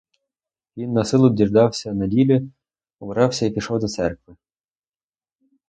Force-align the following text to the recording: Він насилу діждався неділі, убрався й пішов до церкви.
Він 0.77 0.93
насилу 0.93 1.29
діждався 1.29 1.93
неділі, 1.93 2.49
убрався 2.99 3.45
й 3.45 3.51
пішов 3.51 3.79
до 3.79 3.87
церкви. 3.87 4.35